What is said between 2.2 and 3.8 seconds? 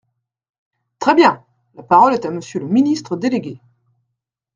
à Monsieur le ministre délégué.